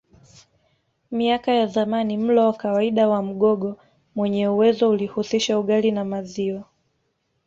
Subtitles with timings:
[1.11, 3.77] Miaka ya zamani mlo wa kawaida wa Mgogo
[4.15, 6.65] mwenye uwezo ulihusisha ugali na maziwa